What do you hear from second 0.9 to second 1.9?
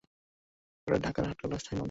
ঢাকার হাটখোলায় স্থায়ী হন।